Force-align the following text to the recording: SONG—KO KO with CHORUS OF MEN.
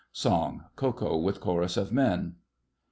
SONG—KO 0.13 0.93
KO 0.93 1.17
with 1.19 1.39
CHORUS 1.39 1.77
OF 1.77 1.91
MEN. 1.91 2.33